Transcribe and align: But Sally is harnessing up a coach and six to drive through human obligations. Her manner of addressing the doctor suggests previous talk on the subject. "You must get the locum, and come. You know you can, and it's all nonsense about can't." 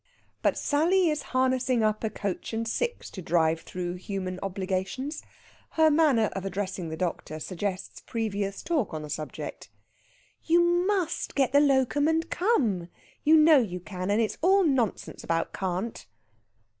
But 0.41 0.57
Sally 0.57 1.09
is 1.09 1.21
harnessing 1.29 1.83
up 1.83 2.03
a 2.03 2.09
coach 2.09 2.53
and 2.53 2.67
six 2.67 3.07
to 3.11 3.21
drive 3.21 3.61
through 3.61 3.97
human 3.97 4.39
obligations. 4.41 5.21
Her 5.73 5.91
manner 5.91 6.31
of 6.35 6.43
addressing 6.43 6.89
the 6.89 6.97
doctor 6.97 7.39
suggests 7.39 8.01
previous 8.01 8.63
talk 8.63 8.95
on 8.95 9.03
the 9.03 9.11
subject. 9.11 9.69
"You 10.43 10.59
must 10.87 11.35
get 11.35 11.51
the 11.51 11.59
locum, 11.59 12.07
and 12.07 12.27
come. 12.31 12.87
You 13.23 13.37
know 13.37 13.59
you 13.59 13.79
can, 13.79 14.09
and 14.09 14.19
it's 14.19 14.39
all 14.41 14.63
nonsense 14.63 15.23
about 15.23 15.53
can't." 15.53 16.03